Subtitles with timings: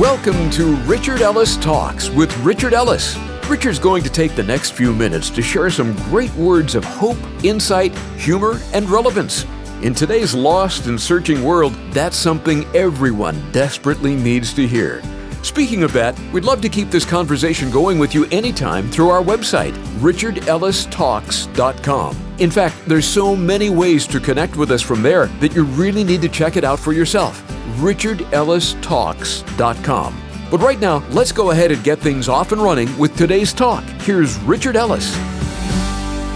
[0.00, 3.18] Welcome to Richard Ellis Talks with Richard Ellis.
[3.50, 7.18] Richard's going to take the next few minutes to share some great words of hope,
[7.44, 9.44] insight, humor, and relevance.
[9.82, 15.02] In today's lost and searching world, that's something everyone desperately needs to hear.
[15.42, 19.22] Speaking of that, we'd love to keep this conversation going with you anytime through our
[19.22, 22.16] website, richardellistalks.com.
[22.38, 26.04] In fact, there's so many ways to connect with us from there that you really
[26.04, 27.49] need to check it out for yourself.
[27.78, 30.16] richardellistalks.com.
[30.50, 33.84] But right now, let's go ahead and get things off and running with today's talk.
[34.02, 35.14] Here's Richard Ellis.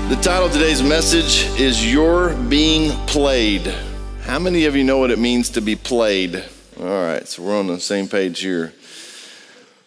[0.09, 3.75] The title of today's message is You're Being Played.
[4.23, 6.45] How many of you know what it means to be played?
[6.79, 8.73] All right, so we're on the same page here.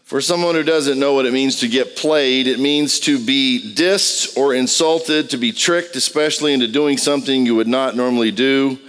[0.04, 3.74] For someone who doesn't know what it means to get played, it means to be
[3.76, 8.80] dissed or insulted, to be tricked, especially into doing something you would not normally do.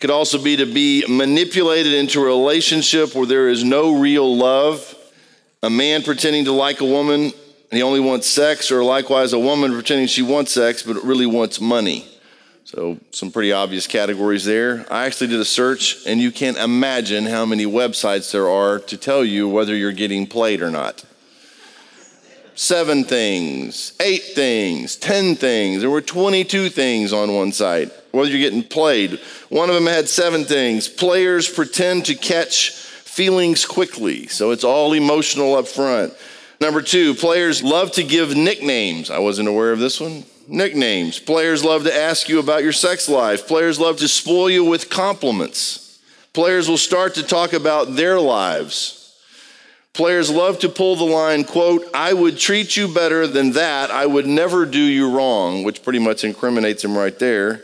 [0.00, 4.96] Could also be to be manipulated into a relationship where there is no real love.
[5.62, 7.32] A man pretending to like a woman
[7.70, 11.26] and he only wants sex, or likewise a woman pretending she wants sex but really
[11.26, 12.06] wants money.
[12.64, 14.86] So, some pretty obvious categories there.
[14.90, 18.96] I actually did a search, and you can't imagine how many websites there are to
[18.96, 21.04] tell you whether you're getting played or not.
[22.60, 25.80] Seven things, eight things, 10 things.
[25.80, 29.18] There were 22 things on one site, whether you're getting played.
[29.48, 30.86] One of them had seven things.
[30.86, 36.12] Players pretend to catch feelings quickly, so it's all emotional up front.
[36.60, 39.08] Number two, players love to give nicknames.
[39.08, 41.18] I wasn't aware of this one nicknames.
[41.18, 43.48] Players love to ask you about your sex life.
[43.48, 45.98] Players love to spoil you with compliments.
[46.34, 48.99] Players will start to talk about their lives.
[49.92, 53.90] Players love to pull the line, quote, I would treat you better than that.
[53.90, 57.62] I would never do you wrong, which pretty much incriminates him right there.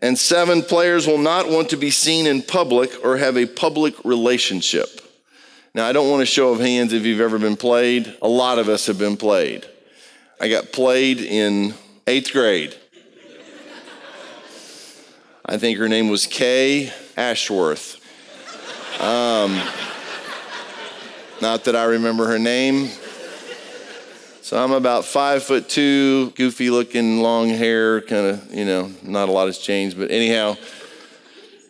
[0.00, 3.94] And seven, players will not want to be seen in public or have a public
[4.04, 5.00] relationship.
[5.74, 8.14] Now, I don't want a show of hands if you've ever been played.
[8.22, 9.66] A lot of us have been played.
[10.40, 11.74] I got played in
[12.06, 12.74] eighth grade.
[15.46, 18.00] I think her name was Kay Ashworth.
[19.00, 19.60] Um,
[21.44, 22.88] not that I remember her name.
[24.40, 29.28] So I'm about five foot two, goofy looking, long hair, kind of, you know, not
[29.28, 29.98] a lot has changed.
[29.98, 30.56] But anyhow,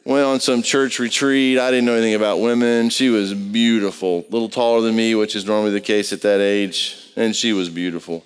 [0.04, 1.58] went on some church retreat.
[1.58, 2.88] I didn't know anything about women.
[2.88, 6.40] She was beautiful, a little taller than me, which is normally the case at that
[6.40, 7.10] age.
[7.16, 8.24] And she was beautiful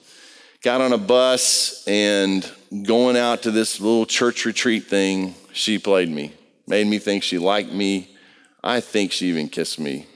[0.62, 2.50] got on a bus and
[2.82, 6.32] going out to this little church retreat thing, she played me,
[6.66, 8.14] made me think she liked me.
[8.62, 10.06] I think she even kissed me.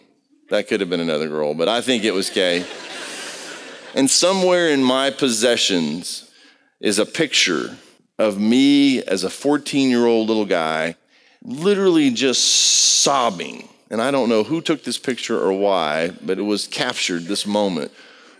[0.52, 2.66] That could have been another girl, but I think it was Kay.
[3.94, 6.30] and somewhere in my possessions
[6.78, 7.78] is a picture
[8.18, 10.96] of me as a 14 year old little guy,
[11.42, 12.44] literally just
[13.00, 13.66] sobbing.
[13.90, 17.46] And I don't know who took this picture or why, but it was captured this
[17.46, 17.90] moment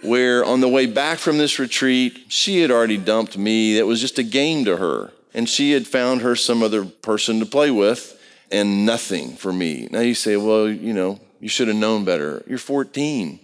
[0.03, 3.79] where on the way back from this retreat, she had already dumped me.
[3.79, 5.13] It was just a game to her.
[5.33, 9.89] And she had found her some other person to play with and nothing for me.
[9.91, 12.45] Now you say, well, you know, you should have known better.
[12.47, 13.41] You're 14.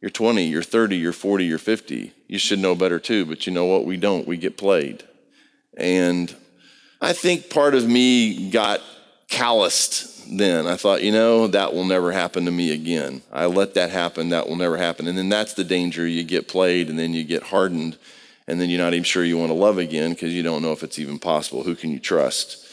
[0.00, 2.12] You're 20, you're 30, you're 40, you're 50.
[2.28, 3.84] You should know better too, but you know what?
[3.84, 4.26] We don't.
[4.26, 5.02] We get played.
[5.76, 6.32] And
[7.00, 8.80] I think part of me got
[9.28, 10.68] calloused then.
[10.68, 13.22] I thought, you know, that will never happen to me again.
[13.32, 15.08] I let that happen, that will never happen.
[15.08, 16.06] And then that's the danger.
[16.06, 17.98] You get played and then you get hardened,
[18.46, 20.72] and then you're not even sure you want to love again because you don't know
[20.72, 21.64] if it's even possible.
[21.64, 22.64] Who can you trust?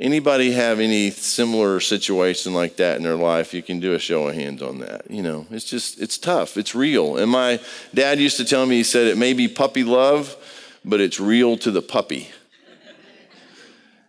[0.00, 3.54] Anybody have any similar situation like that in their life?
[3.54, 5.08] You can do a show of hands on that.
[5.08, 6.56] You know, it's just, it's tough.
[6.56, 7.16] It's real.
[7.16, 7.60] And my
[7.94, 10.36] dad used to tell me, he said, it may be puppy love,
[10.84, 12.28] but it's real to the puppy.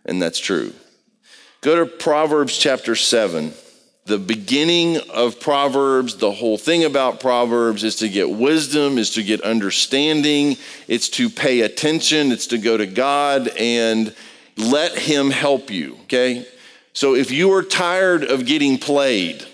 [0.04, 0.72] And that's true.
[1.60, 3.52] Go to Proverbs chapter 7.
[4.06, 9.22] The beginning of Proverbs, the whole thing about Proverbs is to get wisdom, is to
[9.22, 14.14] get understanding, it's to pay attention, it's to go to God and
[14.56, 16.46] let Him help you, okay?
[16.92, 19.44] So if you are tired of getting played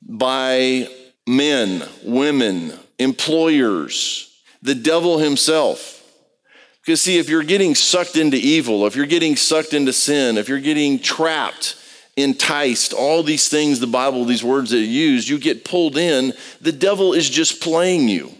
[0.00, 0.88] by
[1.26, 4.32] men, women, employers,
[4.62, 5.92] the devil himself,
[6.80, 10.48] because, see, if you're getting sucked into evil, if you're getting sucked into sin, if
[10.48, 11.76] you're getting trapped,
[12.16, 16.32] enticed, all these things, the Bible, these words that it used, you get pulled in,
[16.60, 18.32] the devil is just playing you.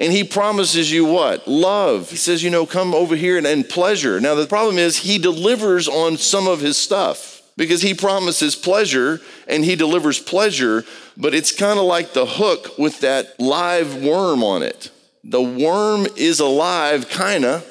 [0.00, 1.46] And he promises you what?
[1.46, 2.08] Love.
[2.08, 4.18] He says, you know, come over here and, and pleasure.
[4.18, 9.20] Now, the problem is he delivers on some of his stuff because he promises pleasure
[9.46, 10.86] and he delivers pleasure,
[11.18, 14.90] but it's kind of like the hook with that live worm on it.
[15.22, 17.66] The worm is alive, kind of,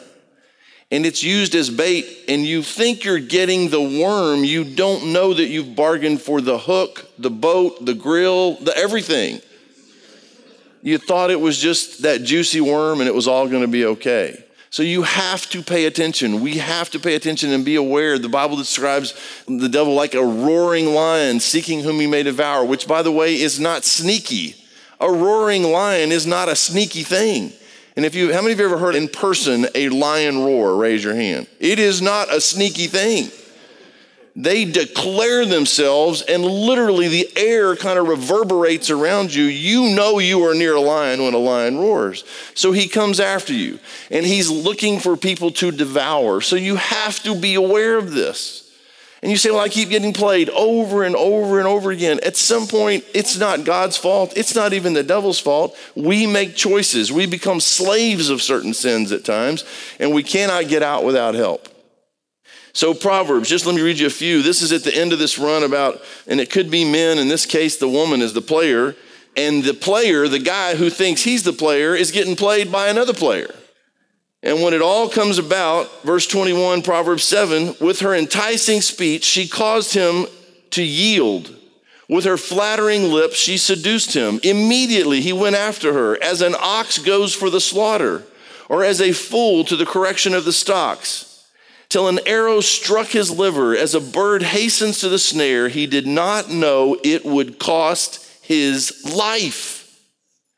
[0.91, 5.33] and it's used as bait, and you think you're getting the worm, you don't know
[5.33, 9.41] that you've bargained for the hook, the boat, the grill, the everything.
[10.81, 13.85] You thought it was just that juicy worm and it was all going to be
[13.85, 14.43] okay.
[14.71, 16.41] So you have to pay attention.
[16.41, 18.19] We have to pay attention and be aware.
[18.19, 22.87] The Bible describes the devil like a roaring lion seeking whom he may devour, which,
[22.87, 24.55] by the way, is not sneaky.
[24.99, 27.51] A roaring lion is not a sneaky thing.
[27.95, 30.75] And if you, how many of you ever heard in person a lion roar?
[30.75, 31.47] Raise your hand.
[31.59, 33.31] It is not a sneaky thing.
[34.35, 39.43] They declare themselves, and literally the air kind of reverberates around you.
[39.43, 42.23] You know you are near a lion when a lion roars.
[42.53, 43.79] So he comes after you,
[44.11, 46.41] and he's looking for people to devour.
[46.41, 48.69] So you have to be aware of this.
[49.21, 52.19] And you say, Well, I keep getting played over and over and over again.
[52.23, 54.33] At some point, it's not God's fault.
[54.37, 55.77] It's not even the devil's fault.
[55.95, 57.11] We make choices.
[57.11, 59.65] We become slaves of certain sins at times,
[59.99, 61.67] and we cannot get out without help.
[62.73, 64.41] So, Proverbs, just let me read you a few.
[64.41, 67.17] This is at the end of this run about, and it could be men.
[67.17, 68.95] In this case, the woman is the player.
[69.35, 73.13] And the player, the guy who thinks he's the player, is getting played by another
[73.13, 73.53] player.
[74.41, 79.47] And when it all comes about, verse 21, Proverbs 7, with her enticing speech, she
[79.47, 80.27] caused him
[80.71, 81.55] to yield.
[82.07, 84.39] With her flattering lips, she seduced him.
[84.43, 88.23] Immediately he went after her, as an ox goes for the slaughter,
[88.67, 91.28] or as a fool to the correction of the stocks.
[91.89, 96.05] Till an arrow struck his liver, as a bird hastens to the snare, he did
[96.05, 99.79] not know it would cost his life.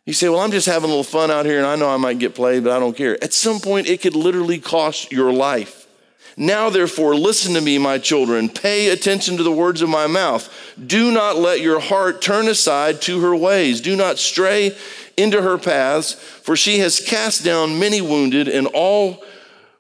[0.06, 1.96] You say, Well, I'm just having a little fun out here and I know I
[1.96, 3.22] might get played, but I don't care.
[3.24, 5.88] At some point, it could literally cost your life.
[6.36, 8.50] Now, therefore, listen to me, my children.
[8.50, 10.50] Pay attention to the words of my mouth.
[10.86, 13.80] Do not let your heart turn aside to her ways.
[13.80, 14.76] Do not stray
[15.18, 19.24] into her paths, for she has cast down many wounded, and all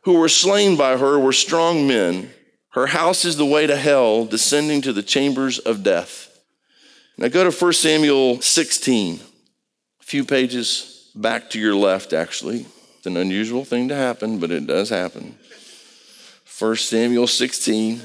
[0.04, 2.32] who were slain by her were strong men.
[2.70, 6.40] Her house is the way to hell, descending to the chambers of death.
[7.18, 9.20] Now go to 1 Samuel 16
[10.02, 12.66] a few pages back to your left, actually.
[12.98, 15.38] It's an unusual thing to happen, but it does happen.
[16.60, 18.02] 1 Samuel 16.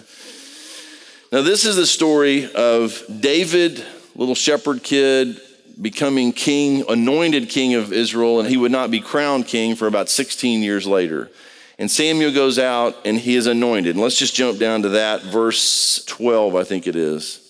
[1.32, 3.84] Now, this is the story of David,
[4.14, 5.40] little shepherd kid,
[5.80, 10.08] becoming king, anointed king of Israel, and he would not be crowned king for about
[10.08, 11.30] 16 years later.
[11.78, 13.96] And Samuel goes out and he is anointed.
[13.96, 17.42] And let's just jump down to that, verse 12, I think it is.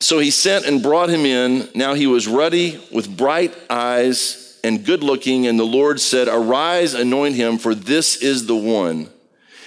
[0.00, 1.68] So he sent and brought him in.
[1.74, 5.46] Now he was ruddy with bright eyes and good looking.
[5.46, 9.08] And the Lord said, Arise, anoint him, for this is the one.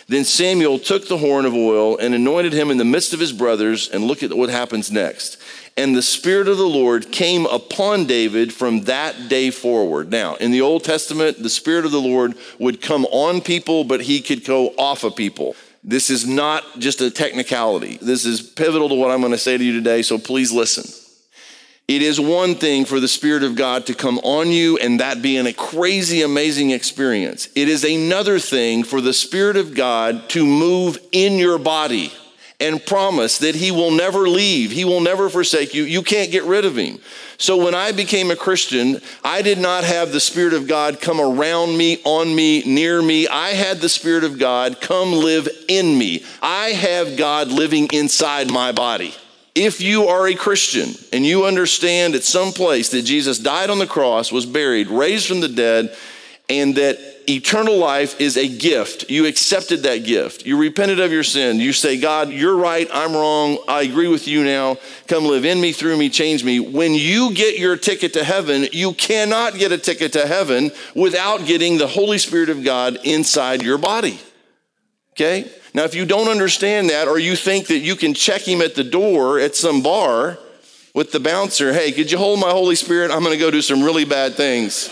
[0.07, 3.31] Then Samuel took the horn of oil and anointed him in the midst of his
[3.31, 3.89] brothers.
[3.89, 5.41] And look at what happens next.
[5.77, 10.11] And the Spirit of the Lord came upon David from that day forward.
[10.11, 14.01] Now, in the Old Testament, the Spirit of the Lord would come on people, but
[14.01, 15.55] he could go off of people.
[15.83, 17.97] This is not just a technicality.
[18.01, 20.83] This is pivotal to what I'm going to say to you today, so please listen.
[21.87, 25.21] It is one thing for the Spirit of God to come on you and that
[25.21, 27.49] being a crazy, amazing experience.
[27.55, 32.13] It is another thing for the Spirit of God to move in your body
[32.61, 35.83] and promise that He will never leave, He will never forsake you.
[35.83, 36.99] You can't get rid of Him.
[37.37, 41.19] So when I became a Christian, I did not have the Spirit of God come
[41.19, 43.27] around me, on me, near me.
[43.27, 46.23] I had the Spirit of God come live in me.
[46.41, 49.15] I have God living inside my body.
[49.55, 53.79] If you are a Christian and you understand at some place that Jesus died on
[53.79, 55.97] the cross, was buried, raised from the dead,
[56.59, 59.09] and that eternal life is a gift.
[59.09, 60.45] You accepted that gift.
[60.45, 61.59] You repented of your sin.
[61.59, 62.89] You say, God, you're right.
[62.91, 63.57] I'm wrong.
[63.67, 64.77] I agree with you now.
[65.07, 66.59] Come live in me, through me, change me.
[66.59, 71.45] When you get your ticket to heaven, you cannot get a ticket to heaven without
[71.45, 74.19] getting the Holy Spirit of God inside your body.
[75.13, 75.49] Okay?
[75.73, 78.75] Now, if you don't understand that, or you think that you can check him at
[78.75, 80.37] the door at some bar
[80.93, 83.11] with the bouncer, hey, could you hold my Holy Spirit?
[83.11, 84.89] I'm going to go do some really bad things.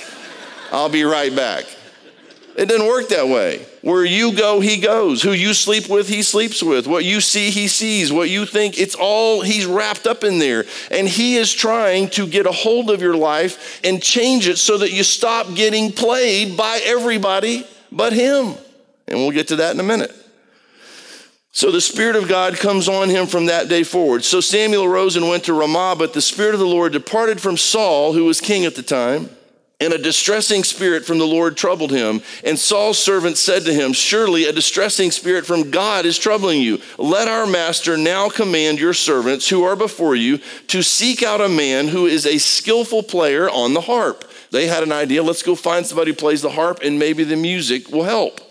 [0.72, 1.66] I'll be right back.
[2.56, 3.66] It didn't work that way.
[3.82, 5.22] Where you go, he goes.
[5.22, 6.88] Who you sleep with, he sleeps with.
[6.88, 8.12] What you see, he sees.
[8.12, 10.66] What you think, it's all, he's wrapped up in there.
[10.92, 14.78] And he is trying to get a hold of your life and change it so
[14.80, 18.56] that you stop getting played by everybody but him.
[19.08, 20.14] And we'll get to that in a minute.
[21.52, 24.24] So the Spirit of God comes on him from that day forward.
[24.24, 27.58] So Samuel arose and went to Ramah, but the Spirit of the Lord departed from
[27.58, 29.30] Saul, who was king at the time.
[29.82, 32.22] And a distressing spirit from the Lord troubled him.
[32.44, 36.82] And Saul's servant said to him, Surely a distressing spirit from God is troubling you.
[36.98, 41.48] Let our master now command your servants who are before you to seek out a
[41.48, 44.30] man who is a skillful player on the harp.
[44.52, 47.38] They had an idea let's go find somebody who plays the harp and maybe the
[47.38, 48.42] music will help.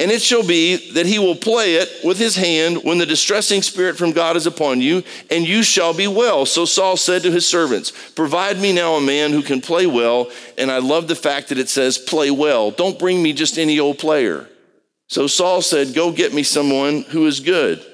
[0.00, 3.62] And it shall be that he will play it with his hand when the distressing
[3.62, 6.46] spirit from God is upon you, and you shall be well.
[6.46, 10.30] So Saul said to his servants, Provide me now a man who can play well.
[10.56, 12.70] And I love the fact that it says, Play well.
[12.70, 14.48] Don't bring me just any old player.
[15.08, 17.84] So Saul said, Go get me someone who is good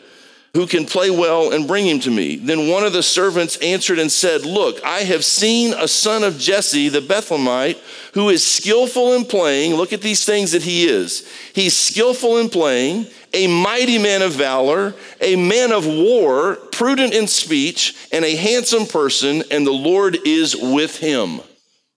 [0.54, 2.37] who can play well and bring him to me.
[2.37, 6.38] Then one of the servants answered and said, Look, I have seen a son of
[6.38, 7.78] Jesse the Bethlehemite
[8.14, 9.75] who is skillful in playing.
[9.75, 11.28] Look at these things that he is.
[11.52, 17.26] He's skillful in playing, a mighty man of valor, a man of war, prudent in
[17.26, 21.40] speech, and a handsome person, and the Lord is with him.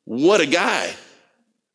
[0.05, 0.95] What a guy.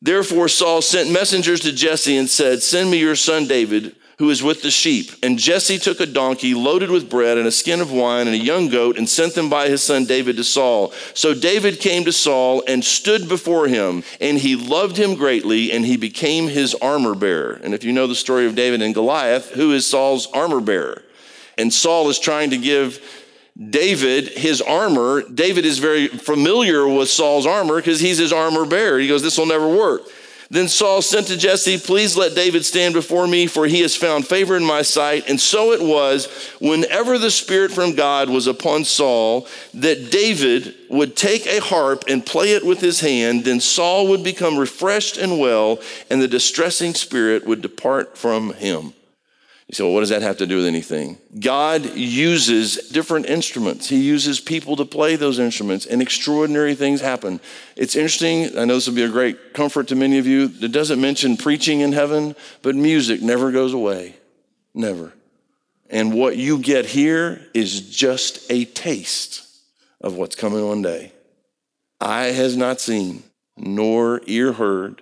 [0.01, 4.43] Therefore, Saul sent messengers to Jesse and said, Send me your son David who is
[4.43, 5.11] with the sheep.
[5.23, 8.43] And Jesse took a donkey loaded with bread and a skin of wine and a
[8.43, 10.93] young goat and sent them by his son David to Saul.
[11.13, 15.85] So David came to Saul and stood before him, and he loved him greatly, and
[15.85, 17.59] he became his armor bearer.
[17.63, 21.03] And if you know the story of David and Goliath, who is Saul's armor bearer?
[21.57, 23.01] And Saul is trying to give
[23.57, 25.21] David his armor.
[25.29, 28.97] David is very familiar with Saul's armor because he's his armor bearer.
[28.99, 30.03] He goes, This will never work.
[30.53, 34.27] Then Saul sent to Jesse, Please let David stand before me, for he has found
[34.27, 35.27] favor in my sight.
[35.27, 36.27] And so it was,
[36.61, 42.23] whenever the Spirit from God was upon Saul, that David would take a harp and
[42.23, 43.45] play it with his hand.
[43.45, 45.79] Then Saul would become refreshed and well,
[46.11, 48.93] and the distressing spirit would depart from him.
[49.67, 51.17] You say, well, what does that have to do with anything?
[51.39, 53.87] God uses different instruments.
[53.87, 57.39] He uses people to play those instruments, and extraordinary things happen.
[57.77, 58.57] It's interesting.
[58.57, 60.51] I know this will be a great comfort to many of you.
[60.61, 64.15] It doesn't mention preaching in heaven, but music never goes away.
[64.73, 65.13] Never.
[65.89, 69.47] And what you get here is just a taste
[70.01, 71.13] of what's coming one day.
[72.01, 73.23] Eye has not seen,
[73.55, 75.01] nor ear heard,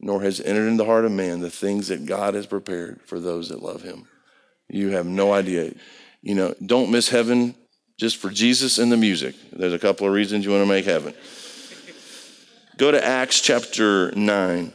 [0.00, 3.18] nor has entered in the heart of man the things that God has prepared for
[3.18, 4.06] those that love him.
[4.68, 5.72] You have no idea.
[6.22, 7.54] You know, don't miss heaven
[7.98, 9.34] just for Jesus and the music.
[9.52, 11.14] There's a couple of reasons you want to make heaven.
[12.76, 14.72] Go to Acts chapter 9.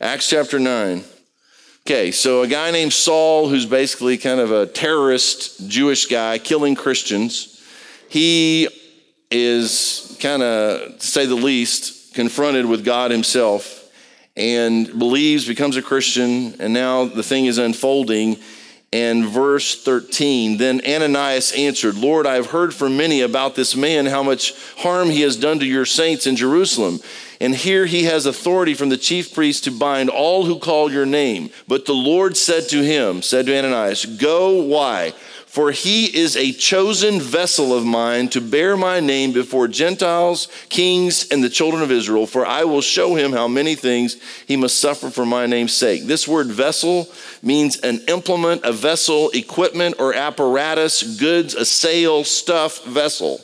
[0.00, 1.02] Acts chapter 9.
[1.80, 6.74] Okay, so a guy named Saul, who's basically kind of a terrorist Jewish guy killing
[6.74, 7.64] Christians,
[8.08, 8.68] he
[9.30, 13.77] is kind of, to say the least, confronted with God himself
[14.38, 18.38] and believes, becomes a Christian, and now the thing is unfolding.
[18.90, 24.06] And verse 13, then Ananias answered, Lord, I have heard from many about this man,
[24.06, 27.00] how much harm he has done to your saints in Jerusalem.
[27.38, 31.04] And here he has authority from the chief priest to bind all who call your
[31.04, 31.50] name.
[31.66, 35.12] But the Lord said to him, said to Ananias, Go, why?
[35.48, 41.26] For he is a chosen vessel of mine to bear my name before Gentiles, kings,
[41.30, 42.26] and the children of Israel.
[42.26, 46.04] For I will show him how many things he must suffer for my name's sake.
[46.04, 47.08] This word vessel
[47.42, 53.40] means an implement, a vessel, equipment, or apparatus, goods, a sail, stuff, vessel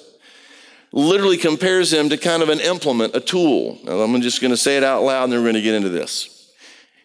[0.93, 3.81] literally compares him to kind of an implement, a tool.
[3.83, 5.75] Now, I'm just going to say it out loud and then we're going to get
[5.75, 6.53] into this.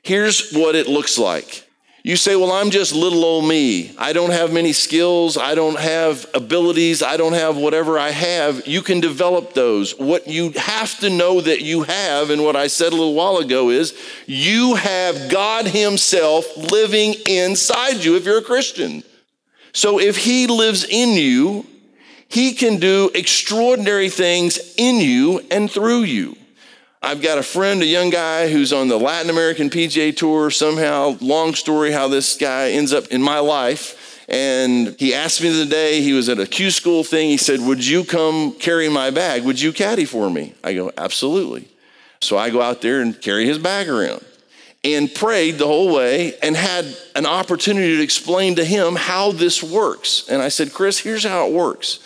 [0.03, 1.68] Here's what it looks like
[2.09, 3.91] you say, Well, I'm just little old me.
[3.95, 5.37] I don't have many skills.
[5.37, 7.03] I don't have abilities.
[7.03, 8.65] I don't have whatever I have.
[8.65, 9.91] You can develop those.
[9.91, 13.37] What you have to know that you have, and what I said a little while
[13.37, 19.03] ago, is you have God Himself living inside you if you're a Christian.
[19.71, 21.63] So if He lives in you,
[22.27, 26.38] He can do extraordinary things in you and through you.
[27.01, 30.51] I've got a friend, a young guy who's on the Latin American PGA Tour.
[30.51, 34.25] Somehow, long story how this guy ends up in my life.
[34.27, 37.29] And he asked me the day, he was at a Q school thing.
[37.29, 39.43] He said, Would you come carry my bag?
[39.43, 40.53] Would you caddy for me?
[40.61, 41.69] I go, Absolutely.
[42.19, 44.23] So I go out there and carry his bag around
[44.83, 49.63] and prayed the whole way and had an opportunity to explain to him how this
[49.63, 50.27] works.
[50.29, 51.99] And I said, Chris, here's how it works.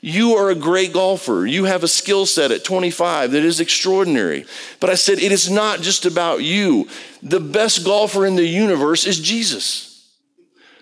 [0.00, 1.46] You are a great golfer.
[1.46, 4.44] You have a skill set at 25 that is extraordinary.
[4.80, 6.88] But I said, it is not just about you.
[7.22, 9.92] The best golfer in the universe is Jesus.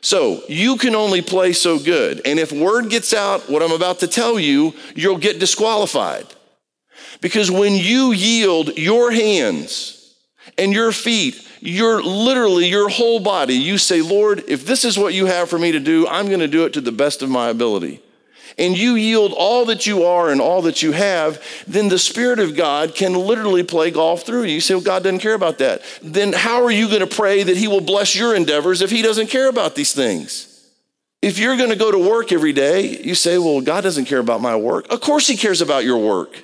[0.01, 2.21] So you can only play so good.
[2.27, 6.27] And if word gets out what I'm about to tell you, you'll get disqualified.
[7.21, 10.15] Because when you yield your hands
[10.59, 15.15] and your feet, your literally your whole body, you say, Lord, if this is what
[15.15, 17.31] you have for me to do, I'm going to do it to the best of
[17.31, 18.03] my ability
[18.59, 22.39] and you yield all that you are and all that you have, then the Spirit
[22.39, 24.55] of God can literally play golf through you.
[24.55, 25.83] You say, well, God doesn't care about that.
[26.03, 29.03] Then how are you going to pray that He will bless your endeavors if He
[29.03, 30.51] doesn't care about these things?
[31.23, 34.19] If you're going to go to work every day, you say, well, God doesn't care
[34.19, 34.93] about my work.
[34.93, 36.44] Of course, He cares about your work.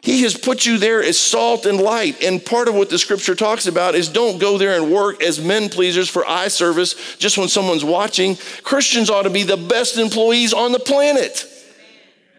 [0.00, 2.22] He has put you there as salt and light.
[2.22, 5.40] And part of what the scripture talks about is don't go there and work as
[5.40, 8.36] men pleasers for eye service just when someone's watching.
[8.62, 11.46] Christians ought to be the best employees on the planet.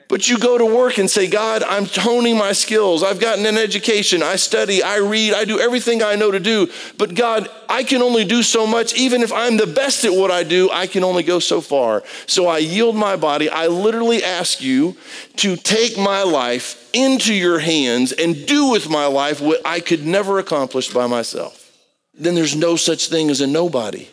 [0.10, 3.04] But you go to work and say, God, I'm honing my skills.
[3.04, 4.24] I've gotten an education.
[4.24, 6.68] I study, I read, I do everything I know to do.
[6.98, 8.96] But God, I can only do so much.
[8.96, 12.04] Even if I'm the best at what I do, I can only go so far.
[12.26, 13.50] So I yield my body.
[13.52, 14.98] I literally ask you
[15.38, 20.08] to take my life into your hands and do with my life what I could
[20.08, 21.72] never accomplish by myself.
[22.16, 24.08] Then there's no such thing as a nobody.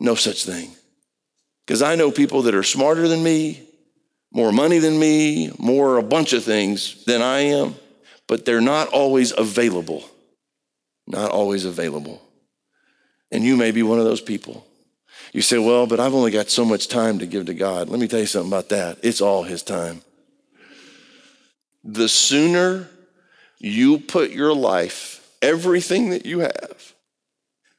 [0.00, 0.72] No such thing.
[1.64, 3.65] Because I know people that are smarter than me,
[4.36, 7.74] more money than me, more a bunch of things than I am,
[8.26, 10.04] but they're not always available.
[11.06, 12.20] Not always available.
[13.32, 14.66] And you may be one of those people.
[15.32, 17.88] You say, well, but I've only got so much time to give to God.
[17.88, 18.98] Let me tell you something about that.
[19.02, 20.02] It's all His time.
[21.82, 22.90] The sooner
[23.58, 26.92] you put your life, everything that you have,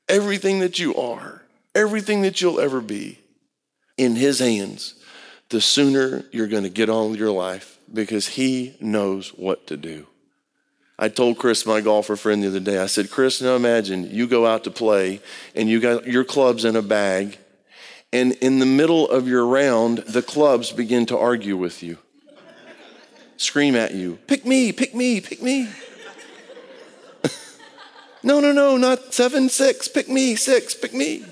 [0.09, 1.43] everything that you are,
[1.75, 3.19] everything that you'll ever be,
[3.95, 4.95] in His hands,
[5.49, 9.77] the sooner you're going to get on with your life because He knows what to
[9.77, 10.07] do.
[10.99, 14.27] I told Chris, my golfer friend, the other day, I said, Chris, now imagine you
[14.27, 15.21] go out to play
[15.55, 17.37] and you got your clubs in a bag,
[18.11, 21.99] and in the middle of your round, the clubs begin to argue with you,
[23.37, 25.69] scream at you, pick me, pick me, pick me.
[28.23, 31.25] no, no, no, not seven, six, pick me, six, pick me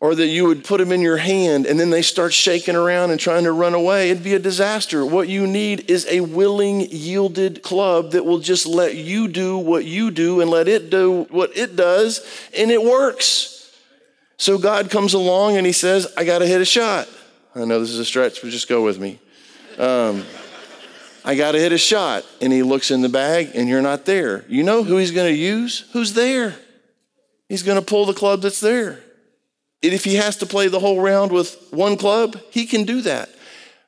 [0.00, 3.10] or that you would put them in your hand and then they start shaking around
[3.10, 4.10] and trying to run away.
[4.10, 5.04] It'd be a disaster.
[5.04, 9.84] What you need is a willing, yielded club that will just let you do what
[9.84, 12.24] you do and let it do what it does,
[12.56, 13.76] and it works.
[14.36, 17.08] So God comes along and He says, I got to hit a shot.
[17.56, 19.18] I know this is a stretch, but just go with me.
[19.78, 20.24] Um,
[21.24, 22.24] I got to hit a shot.
[22.40, 24.44] And He looks in the bag and you're not there.
[24.48, 25.90] You know who He's going to use?
[25.92, 26.54] Who's there?
[27.48, 29.02] He's going to pull the club that's there.
[29.82, 33.30] If he has to play the whole round with one club, he can do that.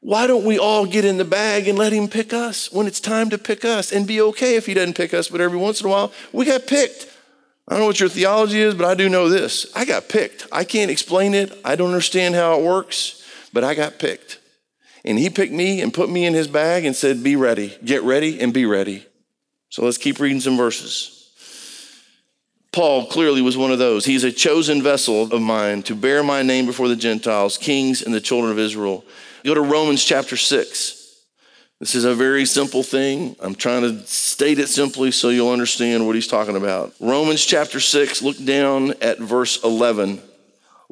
[0.01, 3.01] Why don't we all get in the bag and let him pick us when it's
[3.01, 5.81] time to pick us and be okay if he doesn't pick us, but every once
[5.81, 7.07] in a while we got picked.
[7.69, 9.71] I don't know what your theology is, but I do know this.
[9.77, 10.47] I got picked.
[10.51, 11.53] I can't explain it.
[11.65, 13.23] I don't understand how it works,
[13.53, 14.41] but I got picked.
[15.05, 18.03] And he picked me and put me in his bag and said, Be ready, get
[18.03, 19.07] ready, and be ready.
[19.69, 21.20] So let's keep reading some verses.
[22.73, 24.05] Paul clearly was one of those.
[24.05, 28.15] He's a chosen vessel of mine to bear my name before the Gentiles, kings, and
[28.15, 29.05] the children of Israel.
[29.45, 30.97] Go to Romans chapter 6.
[31.81, 33.35] This is a very simple thing.
[33.41, 36.93] I'm trying to state it simply so you'll understand what he's talking about.
[37.01, 40.21] Romans chapter 6, look down at verse 11.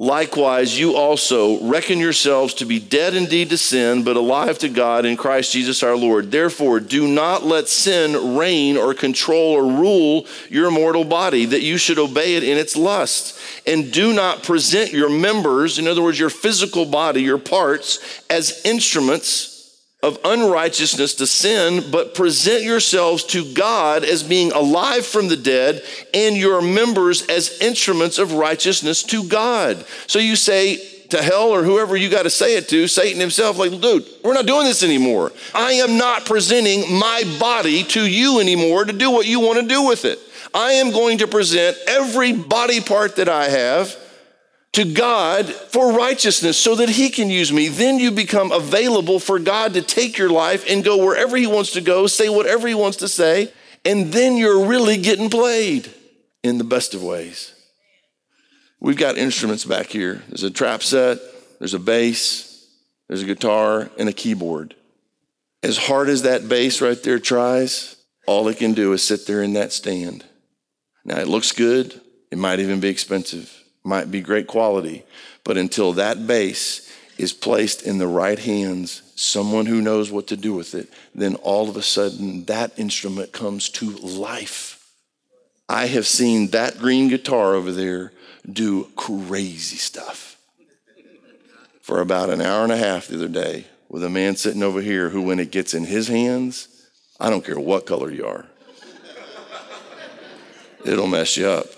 [0.00, 5.04] Likewise, you also reckon yourselves to be dead indeed to sin, but alive to God
[5.04, 6.30] in Christ Jesus our Lord.
[6.30, 11.78] Therefore, do not let sin reign or control or rule your mortal body, that you
[11.78, 13.40] should obey it in its lusts.
[13.66, 18.62] And do not present your members, in other words, your physical body, your parts, as
[18.64, 19.57] instruments
[20.02, 25.82] of unrighteousness to sin, but present yourselves to God as being alive from the dead
[26.14, 29.84] and your members as instruments of righteousness to God.
[30.06, 30.76] So you say
[31.08, 34.34] to hell or whoever you got to say it to, Satan himself, like, dude, we're
[34.34, 35.32] not doing this anymore.
[35.52, 39.66] I am not presenting my body to you anymore to do what you want to
[39.66, 40.20] do with it.
[40.54, 43.96] I am going to present every body part that I have
[44.72, 47.68] to God for righteousness so that He can use me.
[47.68, 51.72] Then you become available for God to take your life and go wherever He wants
[51.72, 53.52] to go, say whatever He wants to say,
[53.84, 55.92] and then you're really getting played
[56.42, 57.54] in the best of ways.
[58.80, 61.18] We've got instruments back here there's a trap set,
[61.58, 62.66] there's a bass,
[63.08, 64.74] there's a guitar, and a keyboard.
[65.62, 67.96] As hard as that bass right there tries,
[68.28, 70.24] all it can do is sit there in that stand.
[71.04, 72.00] Now, it looks good,
[72.30, 75.02] it might even be expensive might be great quality,
[75.44, 80.36] but until that bass is placed in the right hands, someone who knows what to
[80.36, 84.92] do with it, then all of a sudden that instrument comes to life.
[85.68, 88.12] I have seen that green guitar over there
[88.50, 90.36] do crazy stuff
[91.80, 94.80] for about an hour and a half the other day with a man sitting over
[94.82, 96.68] here who, when it gets in his hands,
[97.18, 98.46] I don't care what color you are,
[100.84, 101.77] it'll mess you up.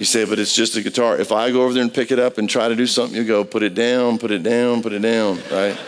[0.00, 1.18] You say, but it's just a guitar.
[1.18, 3.22] If I go over there and pick it up and try to do something, you
[3.22, 5.78] go, put it down, put it down, put it down, right?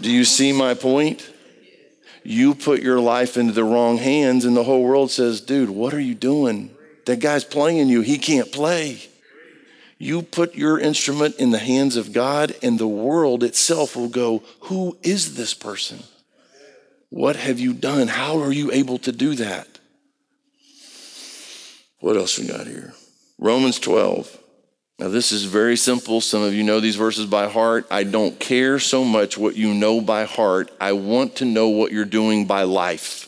[0.00, 1.30] do you see my point?
[2.24, 5.92] You put your life into the wrong hands, and the whole world says, dude, what
[5.92, 6.74] are you doing?
[7.04, 9.02] That guy's playing you, he can't play.
[9.98, 14.42] You put your instrument in the hands of God, and the world itself will go,
[14.60, 16.04] Who is this person?
[17.10, 18.08] What have you done?
[18.08, 19.77] How are you able to do that?
[22.00, 22.94] What else we got here?
[23.38, 24.38] Romans 12.
[24.98, 26.20] Now, this is very simple.
[26.20, 27.86] Some of you know these verses by heart.
[27.90, 30.72] I don't care so much what you know by heart.
[30.80, 33.27] I want to know what you're doing by life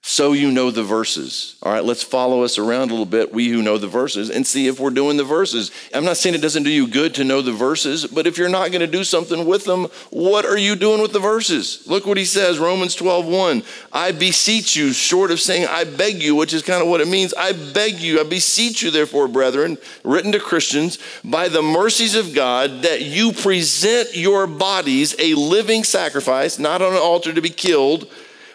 [0.00, 1.56] so you know the verses.
[1.62, 4.46] All right, let's follow us around a little bit, we who know the verses, and
[4.46, 5.72] see if we're doing the verses.
[5.92, 8.48] I'm not saying it doesn't do you good to know the verses, but if you're
[8.48, 11.82] not going to do something with them, what are you doing with the verses?
[11.86, 13.62] Look what he says, Romans 12, 1.
[13.92, 17.08] I beseech you, short of saying I beg you, which is kind of what it
[17.08, 17.34] means.
[17.34, 22.34] I beg you, I beseech you, therefore, brethren, written to Christians, by the mercies of
[22.34, 27.50] God, that you present your bodies a living sacrifice, not on an altar to be
[27.50, 28.08] killed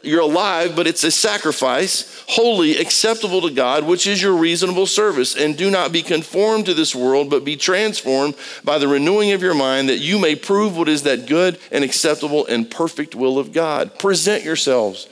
[0.04, 5.36] you're alive, but it's a sacrifice, holy, acceptable to God, which is your reasonable service.
[5.36, 9.42] And do not be conformed to this world, but be transformed by the renewing of
[9.42, 13.40] your mind, that you may prove what is that good and acceptable and perfect will
[13.40, 13.98] of God.
[13.98, 15.08] Present yourselves.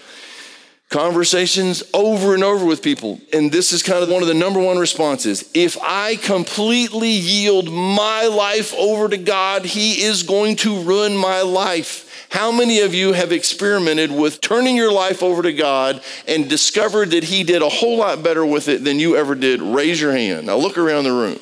[0.90, 3.22] Conversations over and over with people.
[3.32, 5.50] And this is kind of one of the number one responses.
[5.54, 11.44] If I completely yield my life over to God, He is going to ruin my
[11.44, 12.11] life.
[12.32, 17.12] How many of you have experimented with turning your life over to God and discovered
[17.12, 19.62] that He did a whole lot better with it than you ever did?
[19.62, 20.48] Raise your hand.
[20.48, 21.38] Now look around the room.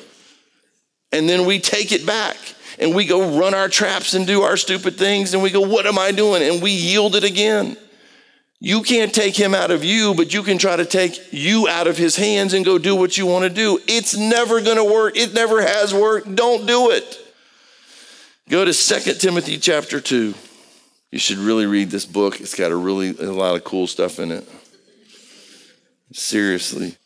[1.12, 2.36] And then we take it back
[2.80, 5.86] and we go run our traps and do our stupid things and we go, What
[5.86, 6.42] am I doing?
[6.42, 7.76] And we yield it again.
[8.58, 11.86] You can't take him out of you, but you can try to take you out
[11.86, 13.78] of his hands and go do what you want to do.
[13.86, 15.16] It's never going to work.
[15.16, 16.34] It never has worked.
[16.34, 17.16] Don't do it.
[18.48, 20.34] Go to 2 Timothy chapter 2.
[21.10, 22.40] You should really read this book.
[22.40, 24.48] It's got a really a lot of cool stuff in it.
[26.12, 26.96] Seriously.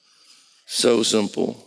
[0.66, 1.60] So simple.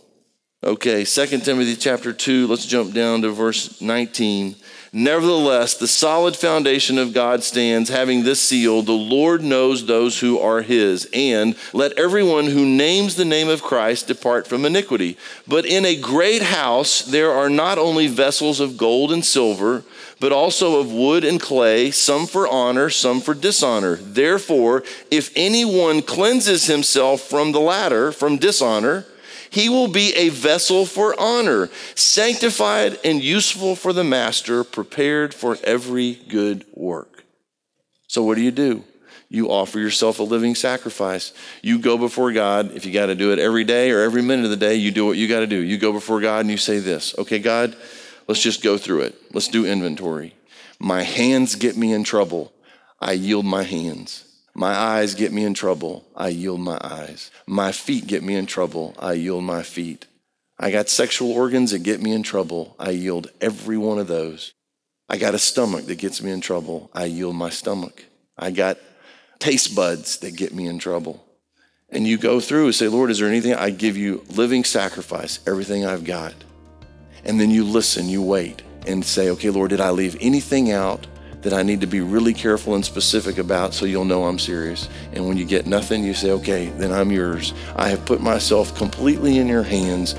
[0.62, 4.56] Okay, 2 Timothy chapter 2, let's jump down to verse 19.
[4.92, 10.38] Nevertheless, the solid foundation of God stands, having this seal The Lord knows those who
[10.38, 15.18] are his, and let everyone who names the name of Christ depart from iniquity.
[15.46, 19.84] But in a great house there are not only vessels of gold and silver,
[20.20, 23.96] but also of wood and clay, some for honor, some for dishonor.
[23.96, 29.04] Therefore, if anyone cleanses himself from the latter, from dishonor,
[29.50, 35.56] he will be a vessel for honor, sanctified and useful for the master, prepared for
[35.64, 37.24] every good work.
[38.06, 38.84] So, what do you do?
[39.30, 41.34] You offer yourself a living sacrifice.
[41.62, 42.74] You go before God.
[42.74, 44.90] If you got to do it every day or every minute of the day, you
[44.90, 45.58] do what you got to do.
[45.58, 47.76] You go before God and you say this Okay, God,
[48.26, 49.16] let's just go through it.
[49.32, 50.34] Let's do inventory.
[50.78, 52.52] My hands get me in trouble.
[53.00, 54.24] I yield my hands.
[54.58, 56.04] My eyes get me in trouble.
[56.16, 57.30] I yield my eyes.
[57.46, 58.92] My feet get me in trouble.
[58.98, 60.06] I yield my feet.
[60.58, 62.74] I got sexual organs that get me in trouble.
[62.76, 64.52] I yield every one of those.
[65.08, 66.90] I got a stomach that gets me in trouble.
[66.92, 68.06] I yield my stomach.
[68.36, 68.78] I got
[69.38, 71.24] taste buds that get me in trouble.
[71.88, 73.54] And you go through and say, Lord, is there anything?
[73.54, 76.34] I give you living sacrifice, everything I've got.
[77.24, 81.06] And then you listen, you wait, and say, okay, Lord, did I leave anything out?
[81.42, 84.88] That I need to be really careful and specific about so you'll know I'm serious.
[85.12, 87.54] And when you get nothing, you say, okay, then I'm yours.
[87.76, 90.14] I have put myself completely in your hands.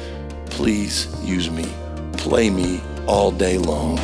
[0.46, 1.68] Please use me.
[2.14, 3.98] Play me all day long.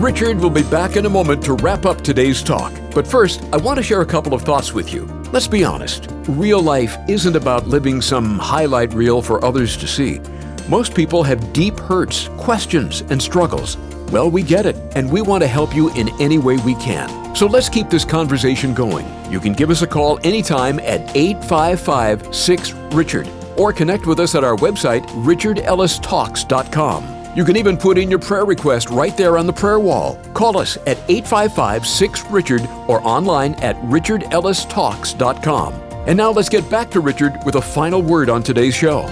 [0.00, 2.72] Richard will be back in a moment to wrap up today's talk.
[2.94, 5.06] But first, I want to share a couple of thoughts with you.
[5.32, 10.20] Let's be honest real life isn't about living some highlight reel for others to see.
[10.68, 13.76] Most people have deep hurts, questions, and struggles.
[14.10, 17.34] Well, we get it, and we want to help you in any way we can.
[17.36, 19.06] So let's keep this conversation going.
[19.30, 24.34] You can give us a call anytime at 855 6 Richard or connect with us
[24.34, 27.36] at our website, richardellistalks.com.
[27.36, 30.20] You can even put in your prayer request right there on the prayer wall.
[30.34, 35.74] Call us at 855 6 Richard or online at richardellistalks.com.
[36.06, 39.02] And now let's get back to Richard with a final word on today's show.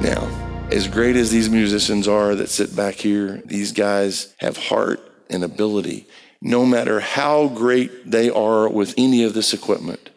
[0.00, 0.26] Now,
[0.70, 5.00] as great as these musicians are that sit back here, these guys have heart
[5.30, 6.06] and ability.
[6.42, 10.10] No matter how great they are with any of this equipment,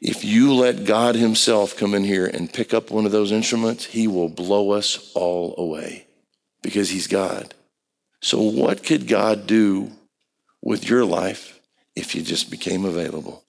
[0.00, 3.86] if you let God Himself come in here and pick up one of those instruments,
[3.86, 6.06] He will blow us all away
[6.62, 7.52] because He's God.
[8.22, 9.90] So, what could God do
[10.62, 11.60] with your life
[11.96, 13.44] if you just became available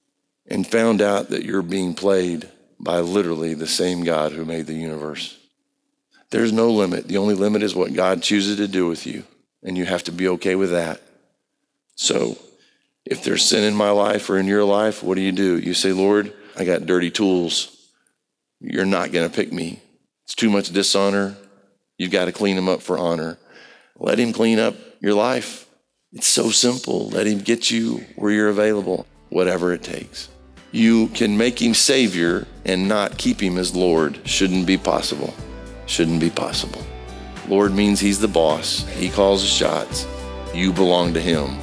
[0.47, 2.49] and found out that you're being played
[2.79, 5.37] by literally the same God who made the universe?
[6.31, 7.07] There's no limit.
[7.07, 9.23] The only limit is what God chooses to do with you,
[9.63, 11.01] and you have to be okay with that.
[11.95, 12.37] So,
[13.05, 15.59] if there's sin in my life or in your life, what do you do?
[15.59, 17.77] You say, Lord, I got dirty tools.
[18.61, 19.81] You're not going to pick me.
[20.23, 21.35] It's too much dishonor.
[21.97, 23.37] You've got to clean them up for honor.
[23.97, 25.67] Let him clean up your life.
[26.13, 27.09] It's so simple.
[27.09, 30.29] Let him get you where you're available, whatever it takes.
[30.71, 34.19] You can make him Savior and not keep him as Lord.
[34.25, 35.33] Shouldn't be possible.
[35.91, 36.81] Shouldn't be possible.
[37.49, 38.87] Lord means he's the boss.
[38.87, 40.07] He calls the shots.
[40.53, 41.59] You belong to him.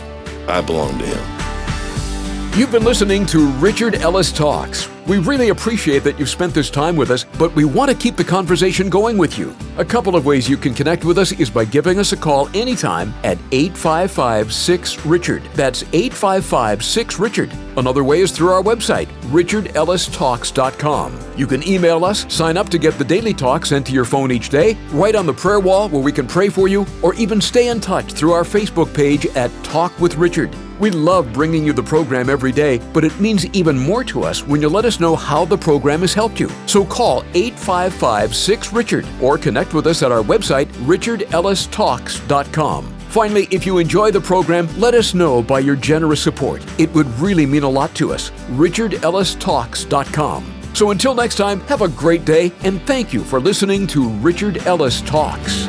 [0.46, 2.54] I belong to him.
[2.54, 4.86] You've been listening to Richard Ellis Talks.
[5.08, 8.16] We really appreciate that you've spent this time with us, but we want to keep
[8.16, 9.56] the conversation going with you.
[9.78, 12.50] A couple of ways you can connect with us is by giving us a call
[12.54, 15.42] anytime at 855 6 Richard.
[15.54, 17.50] That's 855 6 Richard.
[17.78, 21.18] Another way is through our website, richardellistalks.com.
[21.38, 24.30] You can email us, sign up to get the daily talk sent to your phone
[24.30, 27.40] each day, write on the prayer wall where we can pray for you, or even
[27.40, 30.54] stay in touch through our Facebook page at Talk with Richard.
[30.78, 34.46] We love bringing you the program every day, but it means even more to us
[34.46, 36.50] when you let us know how the program has helped you.
[36.66, 42.94] So call 855 6 Richard or connect with us at our website, richardellistalks.com.
[43.08, 46.62] Finally, if you enjoy the program, let us know by your generous support.
[46.78, 48.30] It would really mean a lot to us.
[48.50, 50.54] richardellistalks.com.
[50.74, 54.58] So until next time, have a great day and thank you for listening to Richard
[54.66, 55.66] Ellis Talks.